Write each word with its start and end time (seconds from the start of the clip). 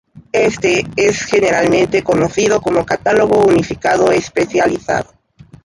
Éste 0.31 0.83
es 0.95 1.21
generalmente 1.25 2.01
conocido 2.03 2.59
como 2.59 2.83
"Catálogo 2.83 3.45
Unificado 3.45 4.11
Especializado". 4.11 5.11